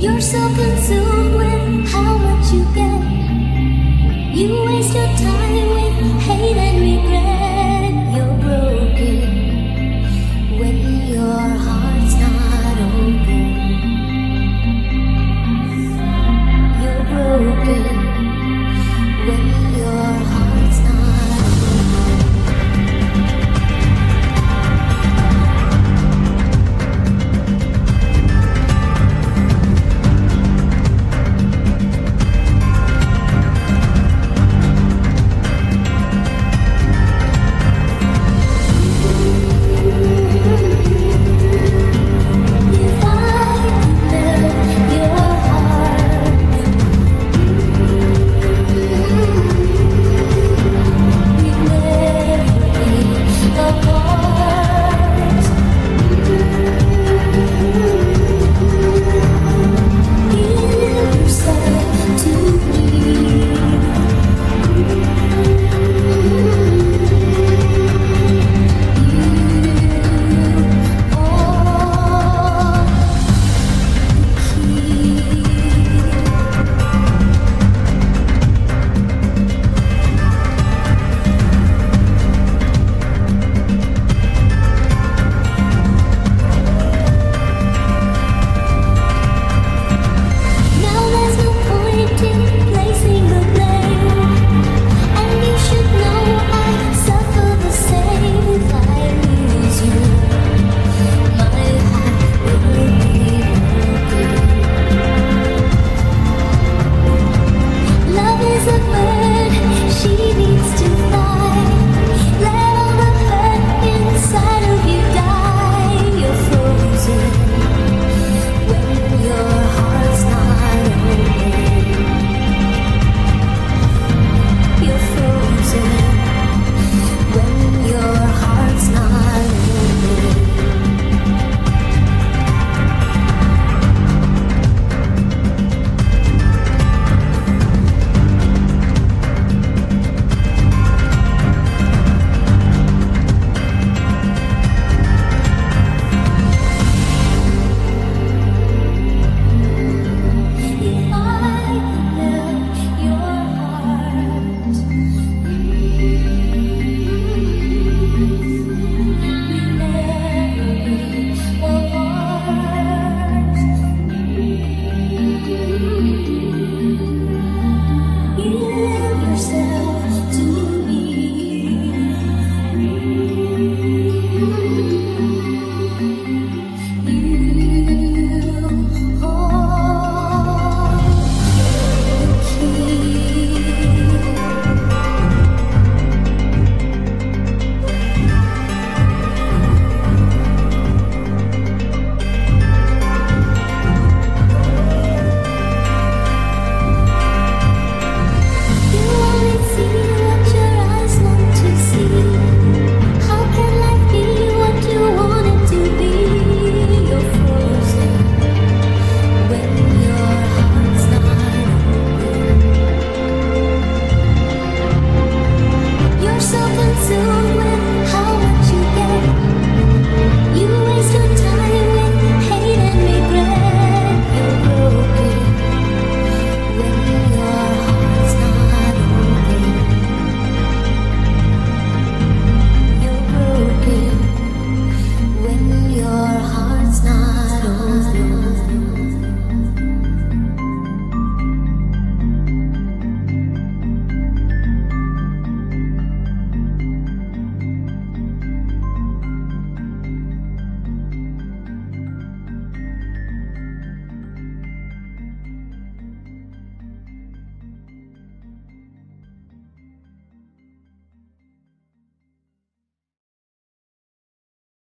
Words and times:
You're 0.00 0.18
so 0.18 0.38
consumed. 0.54 1.29